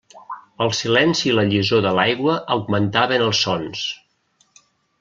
El 0.65 0.71
silenci 0.77 1.27
i 1.31 1.35
la 1.39 1.43
llisor 1.51 1.83
de 1.87 1.91
l'aigua 1.99 2.39
augmentaven 2.55 3.27
els 3.27 3.43
sons. 3.49 3.87